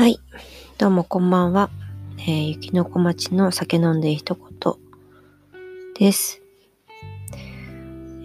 [0.00, 0.18] はい。
[0.78, 1.68] どうもこんばんは。
[2.20, 4.74] えー、雪の小町の酒飲んで一言
[5.94, 6.40] です。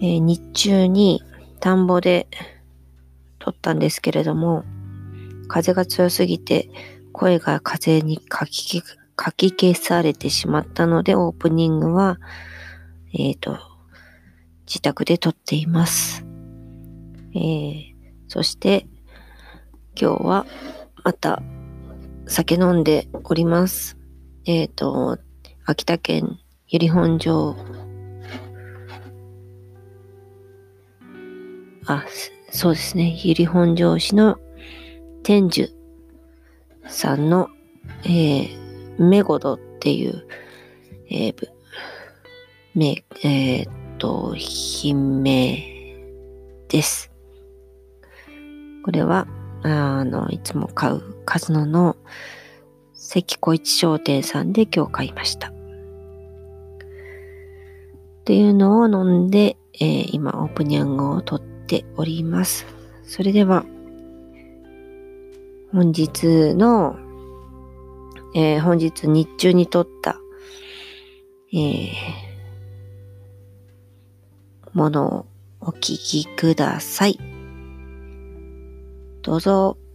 [0.00, 1.22] ー、日中に
[1.60, 2.28] 田んぼで
[3.38, 4.64] 撮ったんですけれども、
[5.48, 6.70] 風が強すぎて
[7.12, 8.82] 声が風にかき
[9.14, 12.18] かき消されてしまったので、オープニングは、
[13.12, 13.58] えっ、ー、と、
[14.66, 16.24] 自宅で撮っています。
[17.34, 17.94] えー、
[18.28, 18.86] そして、
[19.94, 20.46] 今日は
[21.04, 21.42] また
[22.28, 23.96] 酒飲んでおります。
[24.46, 25.18] えっ、ー、と、
[25.64, 27.56] 秋田県由利本荘
[31.86, 32.04] あ、
[32.50, 33.16] そうですね。
[33.22, 34.38] 由利本荘市の
[35.22, 35.70] 天寿
[36.88, 37.48] さんの、
[38.04, 40.26] えー、メゴドっていう、
[41.08, 41.48] えー、
[42.74, 45.64] め、えー、っと、品名
[46.68, 47.12] です。
[48.84, 49.28] これは、
[49.62, 51.96] あの、いつも買うカズノの
[52.94, 55.48] 関小一商店さんで今日買いました。
[55.48, 55.52] っ
[58.24, 62.66] ていうのを飲んで、えー、今オープニングを撮っております。
[63.04, 63.64] それでは、
[65.72, 66.96] 本日の、
[68.34, 70.18] えー、本日日中に撮った、
[71.52, 71.90] えー、
[74.72, 75.26] ものを
[75.60, 77.18] お聞きください。
[79.22, 79.85] どうぞ。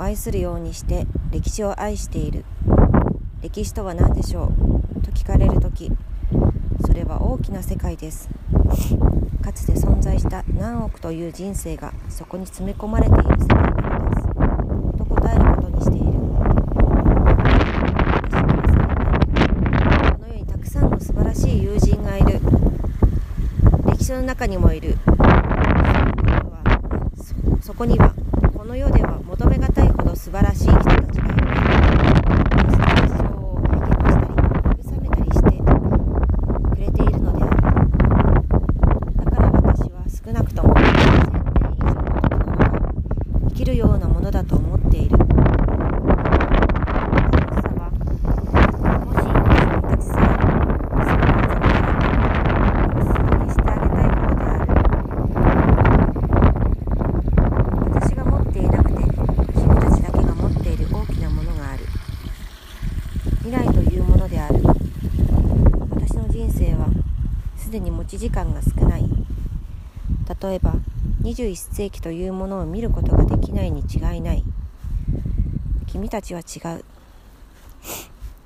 [0.00, 2.46] 愛するようにして歴史を愛している。
[3.42, 4.50] 歴史とは何でしょ
[4.96, 5.02] う？
[5.02, 5.92] と聞かれる時
[6.86, 8.30] それは大きな世界です。
[9.42, 14.98] かつて存在した何億という人生がそこに詰め込まれている世界なのです。
[14.98, 16.06] と答えることにしている。
[16.06, 16.08] こ
[20.18, 22.40] の世にたくさんの素晴らしい友人がいる。
[23.86, 24.96] 歴史の中にもいる。
[27.60, 28.14] そこには
[28.56, 31.46] この世では求めがたいほど素晴らしい人たちがいる
[31.98, 34.30] 私のを励ましたり
[34.78, 35.50] 慰めたりして
[36.70, 37.58] くれているのである
[39.24, 42.68] だから私は少なくとも2000年以上の時の中
[43.48, 45.18] 生きるようなものだと思っている
[67.70, 69.04] すでに持時間が少ない。
[70.42, 70.74] 例えば
[71.22, 74.42] 21世紀というものを見ることができないに違いない。
[75.86, 76.84] 君たちは違う。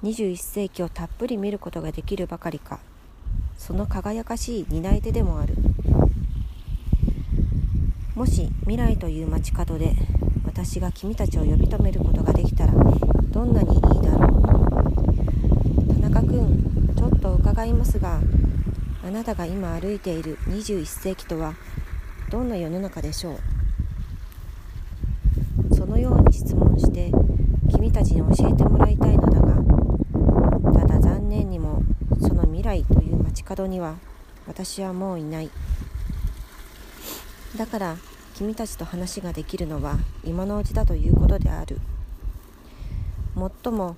[0.03, 2.79] 21世紀をたっぷり見ることができるばかりか。
[3.57, 5.55] その輝かしい担い手でもある。
[8.15, 9.95] もし未来という街角で
[10.45, 12.75] 私が君たちを呼び止めることができたら
[13.31, 15.95] どんなにいいだろう。
[15.95, 18.21] 田中君ちょっと伺いますが
[19.07, 21.55] あなたが今歩いている21世紀とは
[22.31, 23.33] どんな世の中でしょ
[25.71, 25.75] う？
[25.75, 27.13] そのように質問して
[27.71, 31.83] 君たちに教えてもらいたいのだがただ残念にも
[32.21, 33.97] その未来という街角には
[34.47, 35.51] 私はもういない。
[37.57, 37.97] だから
[38.35, 41.79] 君たちと話ができるのは今のうちだということである。
[43.35, 43.97] もっとも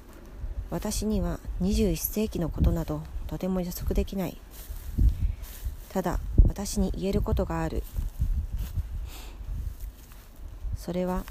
[0.71, 4.41] 私には21世紀のことなどとても予測できない。
[5.91, 7.83] ただ私に言えることがある。
[10.77, 11.25] それは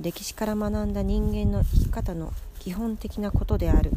[0.00, 3.92] 歴史から学んだ人間の生き方の基本的なことである。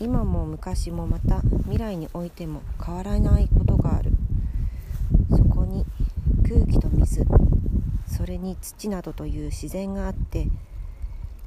[0.00, 4.10] 今も昔もまた未来においても変わらないことがある。
[5.30, 5.86] そこに
[6.48, 7.24] 空気と水
[8.06, 10.48] それに土などという自然があって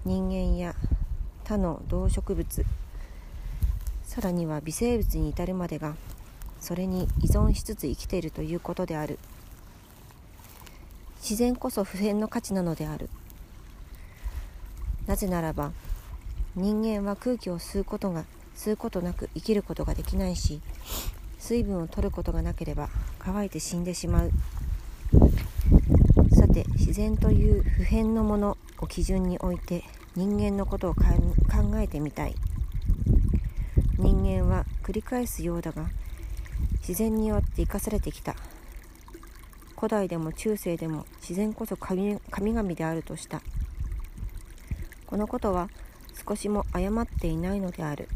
[0.05, 0.75] 人間や
[1.43, 2.65] 他の動植物
[4.15, 5.93] さらには微生物に至るまでが
[6.61, 9.19] それに依存しつつ生きているということである。
[11.21, 13.09] 自然こそ普遍の価値なのである。
[15.05, 15.73] なぜならば
[16.55, 18.23] 人間は空気を吸うことが
[18.55, 20.61] 吸うことなく生きることができないし
[21.37, 22.87] 水分を取ることがなければ
[23.19, 24.31] 乾いて死んでしまう。
[26.33, 29.83] さて自然という普遍のものを基準において
[30.15, 31.03] 人間のことを考
[31.75, 32.35] えてみたい。
[33.97, 35.89] 人間は繰り返すようだが
[36.79, 38.35] 自然によって生かされてきた。
[39.77, 43.41] 古代でも中世でも自然こそ神々であるとした。
[45.05, 45.69] このことは
[46.27, 48.09] 少しも誤っていないのである。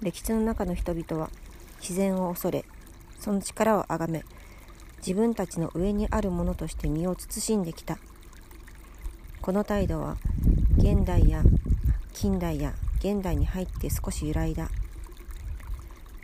[0.00, 1.30] 歴史の中の人々は
[1.80, 2.64] 自然を恐れ
[3.18, 4.24] その力をあがめ
[4.98, 7.98] 自分たちの上にあるものとして身を慎んできた。
[9.40, 10.16] この態度は
[10.76, 11.42] 現代や
[12.12, 14.70] 近代や現代に入って少し揺らいだ。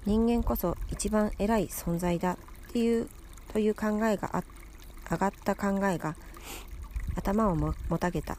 [0.05, 2.37] 人間こそ一番偉い存在だっ
[2.73, 3.09] ていう
[3.53, 4.45] という考えがあ
[5.11, 6.17] 上がった考えが
[7.17, 8.37] 頭をもたげた。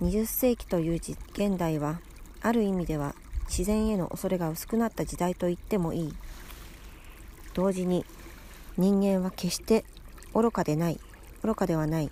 [0.00, 1.00] 20世紀という
[1.32, 2.00] 現代は
[2.42, 3.14] ある意味では
[3.48, 6.14] 自然への恐れが薄くなった時代と言ってもいい。
[7.54, 8.04] 同時に
[8.76, 9.84] 人間は決して
[10.34, 11.00] 愚かでない
[11.42, 12.10] 愚かではない。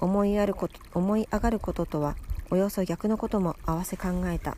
[0.00, 2.16] 思いあること思い上がることとは
[2.50, 4.56] およそ逆のことも合わせ考えた。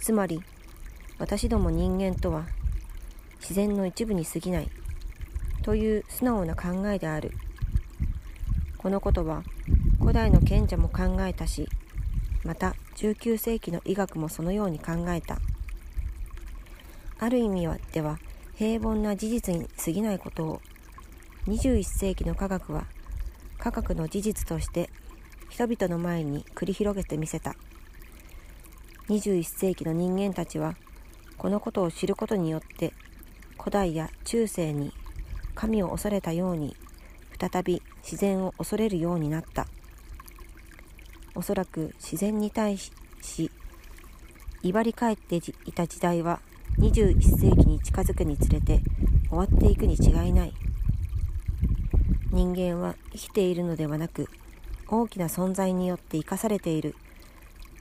[0.00, 0.42] つまり
[1.18, 2.46] 私ども人間とは
[3.40, 4.70] 自然の一部に過ぎない
[5.62, 7.32] という素直な考えである。
[8.78, 9.42] このことは
[10.00, 11.68] 古代の賢者も考えたし
[12.44, 15.38] また19世紀の医学もそのように考えた。
[17.18, 18.18] ある意味では
[18.54, 20.60] 平凡な事実に過ぎないことを
[21.48, 22.86] 21世紀の科学は
[23.58, 24.90] 科学の事実として
[25.48, 27.56] 人々の前に繰り広げてみせた。
[29.08, 30.76] 21世紀の人間たちは
[31.36, 32.92] このことを知ることによって
[33.58, 34.92] 古代や中世に
[35.54, 36.76] 神を恐れたように
[37.40, 39.66] 再び自然を恐れるようになった。
[41.34, 42.92] おそらく自然に対し
[44.62, 45.40] 威張り返ってい
[45.72, 46.40] た時代は
[46.78, 48.80] 21世紀に近づくにつれて
[49.28, 50.52] 終わっていくに違いない。
[52.30, 54.28] 人間は生きているのではなく
[54.88, 56.94] 大きな存在によって生かされている。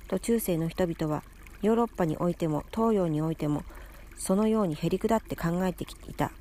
[0.08, 1.24] と中世の人々は
[1.62, 3.64] ヨーロッパにおいても東洋においても
[4.18, 6.32] そのようにへりくだって考えてきていた。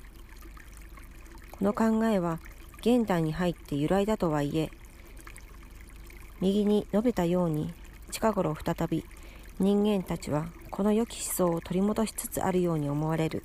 [1.51, 2.39] この考えは
[2.81, 4.69] 現代に入って由来だとはいえ
[6.39, 7.73] 右に述べたように
[8.11, 9.03] 近頃再び
[9.59, 13.43] 人間たちはこの良き思想を取り戻しつつあるように思われる。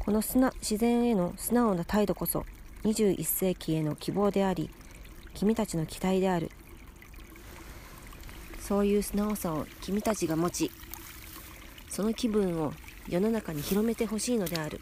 [0.00, 2.44] この自然への素直な態度こそ
[2.82, 4.68] 21世紀への希望であり
[5.34, 6.50] 君たちの期待である。
[8.60, 10.70] そういう素直さを君たちが持ち
[11.90, 12.72] その気分を
[13.08, 14.80] 世の中に広めてほしいのである。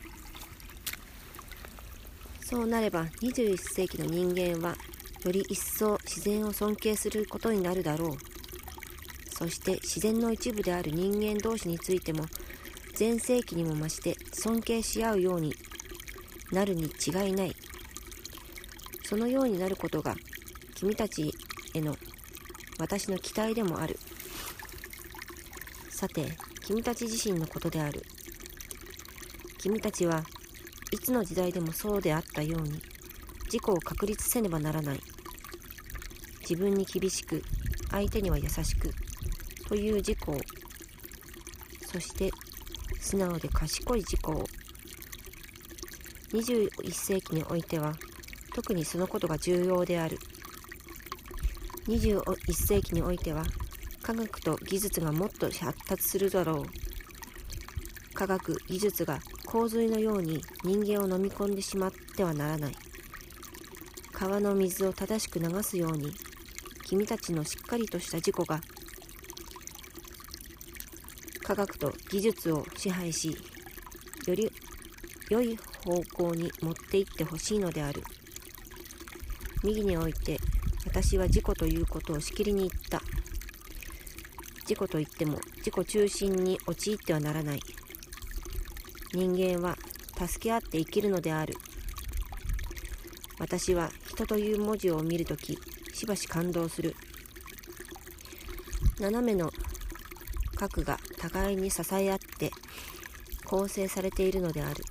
[2.40, 4.76] そうなれば21世紀の人間は
[5.24, 8.10] より一層自然を尊敬することになるだろう。
[9.34, 12.26] そして自然の一部である人間同士についても
[12.94, 15.54] 全盛期にも増して尊敬し合うように
[16.52, 17.56] なるに違いない。
[19.04, 20.14] そのようになることが
[20.82, 21.32] 君たち
[21.74, 21.94] への
[22.76, 24.00] 私の期待でもある。
[25.88, 26.36] さて
[26.66, 28.04] 君たち自身のことである。
[29.58, 30.24] 君たちは
[30.90, 32.82] いつの時代でもそうであったように
[33.44, 35.00] 自己を確立せねばならない。
[36.40, 37.44] 自分に厳しく
[37.92, 38.90] 相手には優しく
[39.68, 40.36] という自己を
[41.92, 42.32] そして
[43.00, 44.44] 素直で賢い自己を。
[46.32, 47.94] 21世紀においては
[48.52, 50.18] 特にそのことが重要である。
[51.86, 53.44] 21世紀においては
[54.02, 58.14] 科学と技術がもっと発達するだろう。
[58.14, 62.76] 科学技術が洪水のように人間を飲み込んでしまってはならない。
[64.12, 66.12] 川の水を正しく流すように
[66.84, 68.60] 君たちのしっかりとした自己が
[71.42, 73.36] 科学と技術を支配し
[74.26, 74.48] より
[75.28, 78.02] 良い方向に持っていってほしいのである。
[79.64, 80.38] 右において
[80.84, 83.00] 私は自己ということをしきりに言った。
[84.62, 87.60] 自己といっても自己中心に陥ってはならない。
[89.12, 89.76] 人間は
[90.16, 91.54] 助け合って生きるのである。
[93.38, 95.58] 私は人という文字を見るとき
[95.92, 96.94] しばし感動する。
[99.00, 99.50] 斜めの
[100.56, 102.50] 核が互いに支え合って
[103.44, 104.84] 構成されているのである。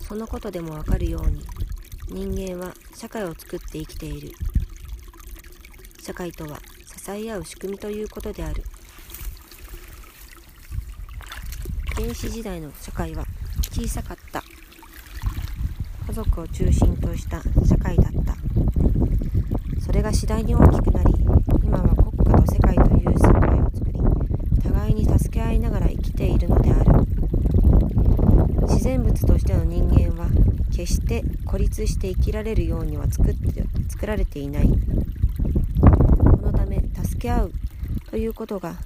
[0.00, 1.44] そのことでもわかるように
[2.10, 4.32] 人間は社会を作って生きている。
[6.00, 8.64] 社会とは支え合う仕組みということである。
[11.94, 13.26] 原始時代の社会は
[13.70, 14.42] 小さかった。
[16.06, 18.36] 家族を中心とした社会だった。
[19.84, 21.12] それが次第に大きくなり
[21.62, 24.00] 今は国家と世界という世界を作り
[24.62, 26.77] 互いに助け合いながら生きているのである。
[28.88, 30.30] 然物としての人間は
[30.70, 34.66] 決して孤立して生きられるようには作って作られていない。
[34.66, 34.76] こ
[36.38, 37.52] のため助け合う
[38.10, 38.76] ということが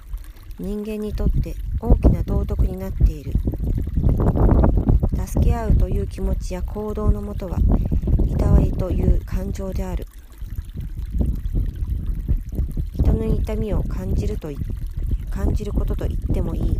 [0.59, 3.31] 人間にとって大きな道徳になっている。
[5.25, 7.57] 助け合うという気持ちや行動のもとは
[8.27, 10.05] いたわりという感情である。
[12.95, 14.49] 人の痛みを感じると
[15.29, 16.77] 感じることと言ってもいい。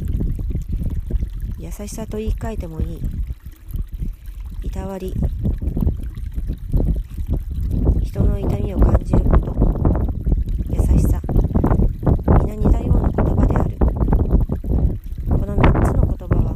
[1.64, 3.00] 優しさと言い換えてもいい。
[4.64, 5.14] いたわり。
[8.02, 9.56] 人の痛みを感じること。
[10.70, 11.22] 優しさ。
[12.44, 13.78] 皆似たような言葉である。
[15.30, 16.54] この3つの言葉は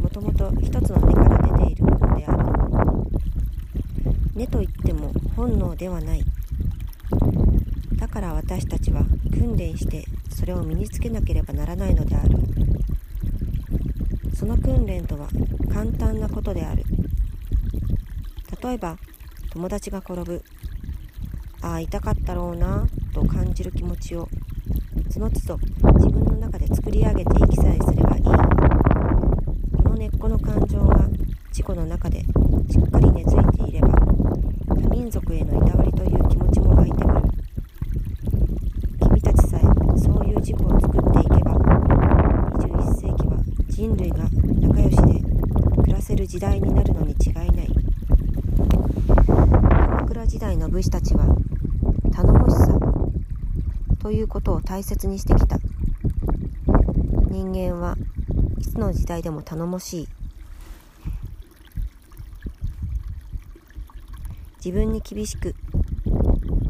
[0.00, 2.38] もともと一つの根から出ているものである。
[4.36, 6.22] 根といっても本能ではない。
[7.96, 9.02] だから私たちは
[9.32, 12.38] 訓練してそれを身につけなければならないのである。
[14.48, 15.28] の訓練とは
[15.72, 16.82] 簡単なことである。
[18.62, 18.96] 例えば
[19.52, 20.42] 友達が転ぶ。
[21.60, 24.28] ああ痛かったろうなと感じる気持ちを。
[25.10, 25.58] その都度
[25.96, 28.22] 自分の中で作り上げていきさえすればいい。
[29.82, 31.08] この根っこの感情が
[31.50, 32.24] 自己の中でし
[32.78, 33.88] っかり根付いていれば
[34.68, 37.22] 他民族へのいたわりという気持ちも湧いてくる
[39.00, 41.52] 君たちさえそういう自己を作っていけば
[42.54, 44.17] 21世紀は人類が
[44.60, 45.20] 仲良しで
[45.82, 47.68] 暮らせる時代になるのに違いない。
[49.06, 51.24] 鎌倉時代の武士たちは
[52.12, 52.78] 頼もしさ
[54.00, 55.58] ということを大切にしてきた。
[57.30, 57.96] 人間は
[58.58, 60.08] いつの時代でも頼もしい。
[64.64, 65.54] 自分に厳しく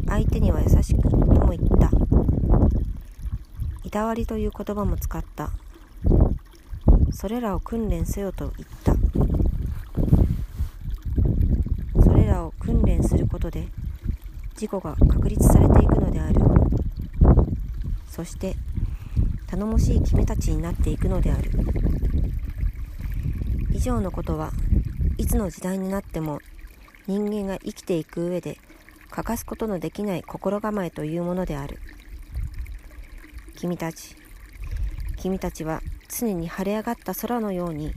[0.06, 1.90] 相手には優しくとも言った。
[3.84, 5.50] いたわりという言葉も使った。
[7.10, 8.94] それらを訓練せよと言った。
[12.02, 13.68] それらを訓練することで
[14.52, 16.40] 自己が確立されていくのである。
[18.06, 18.56] そして
[19.46, 21.50] 頼もしい君たちになっていくのである。
[23.72, 24.52] 以上のことは
[25.16, 26.40] いつの時代になっても
[27.06, 28.58] 人間が生きていく上で
[29.10, 31.78] 欠かすことのできない心構えというものである。
[33.56, 34.14] 君たち
[35.16, 37.92] 君たちは常に晴れ上がった空のように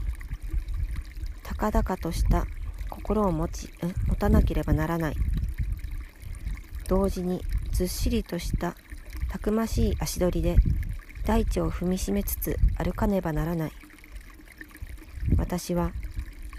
[1.42, 2.46] 高々とした
[2.90, 3.70] 心を持ち
[4.06, 5.16] 持たなければならない。
[6.88, 7.42] 同時に
[7.72, 8.76] ずっしりとした
[9.30, 10.56] たくましい足取りで
[11.24, 13.72] 大地を踏みしめつつ歩かねばならない。
[15.38, 15.92] 私は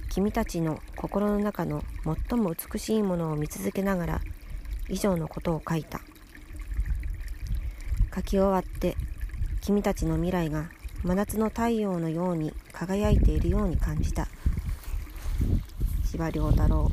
[0.10, 1.84] 君たちの心の中の
[2.30, 4.22] 最も美しいものを見続けながら
[4.90, 6.02] 以上のことを書いた。
[8.16, 8.96] 書き終わって
[9.62, 10.70] 君たちの未来が
[11.04, 14.30] 真夏の太陽のように輝いているように感じた。
[16.06, 16.90] 司馬太郎